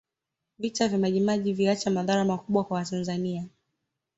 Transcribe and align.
vita 0.59 0.87
vya 0.87 0.97
majimaji 0.97 1.53
viliacha 1.53 1.91
madhara 1.91 2.25
makubwa 2.25 2.63
kwa 2.63 2.77
watanzania 2.77 3.45